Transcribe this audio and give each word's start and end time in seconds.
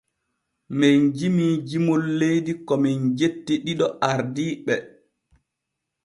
Men 0.83 1.03
jimii 1.17 1.49
jimol 1.73 2.03
leydi 2.21 2.53
ko 2.67 2.73
men 2.83 2.97
jetti 3.19 3.53
ɗiɗo 3.65 3.87
ardiiɓe. 4.09 4.75